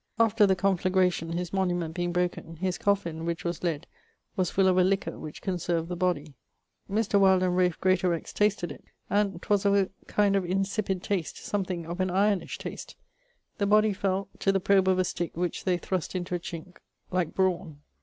After 0.17 0.47
the 0.47 0.55
conflagration 0.55 1.33
his 1.33 1.53
monument 1.53 1.93
being 1.93 2.11
broken, 2.11 2.55
his 2.55 2.79
coffin, 2.79 3.23
which 3.23 3.43
was 3.43 3.61
lead, 3.61 3.85
was 4.35 4.49
full 4.49 4.67
of 4.67 4.79
a 4.79 4.83
liquour 4.83 5.19
which 5.19 5.43
conserved 5.43 5.89
the 5.89 5.95
body. 5.95 6.33
Mr. 6.89 7.19
Wyld 7.19 7.43
and 7.43 7.55
Ralph 7.55 7.79
Greatorex 7.79 8.33
tasted 8.33 8.71
it 8.71 8.83
and 9.11 9.39
'twas 9.43 9.63
of 9.63 9.75
a 9.75 9.89
kind 10.07 10.35
of 10.35 10.43
insipid 10.43 11.03
tast, 11.03 11.37
something 11.37 11.85
of 11.85 11.99
an 11.99 12.09
ironish 12.09 12.57
tast. 12.57 12.95
The 13.59 13.67
body 13.67 13.93
felt, 13.93 14.29
to 14.39 14.51
the 14.51 14.59
probe 14.59 14.87
of 14.87 14.97
a 14.97 15.05
stick 15.05 15.37
which 15.37 15.65
they 15.65 15.77
thrust 15.77 16.15
into 16.15 16.33
a 16.33 16.39
chinke, 16.39 16.77
like 17.11 17.35
brawne. 17.35 17.77